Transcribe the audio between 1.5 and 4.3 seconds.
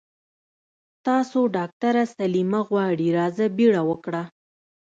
ډاکټره سليمه غواړي راځه بيړه وکړه.